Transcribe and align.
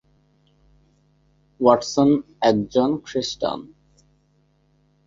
Watson 1.59 2.09
একজন 2.41 2.89
খ্রিষ্টান। 3.05 3.59